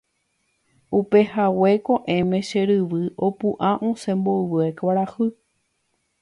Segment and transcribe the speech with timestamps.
[0.99, 5.27] Upehague ko'ẽme che ryvy opu'ã osẽ mboyve kuarahy.